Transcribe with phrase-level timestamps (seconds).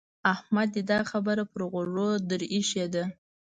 [0.33, 3.03] احمد دې دا خبره پر غوږو در اېښې ده.